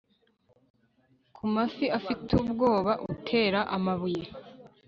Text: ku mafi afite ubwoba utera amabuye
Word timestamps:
ku 1.35 1.43
mafi 1.53 1.85
afite 1.97 2.29
ubwoba 2.41 2.91
utera 3.13 3.59
amabuye 3.75 4.23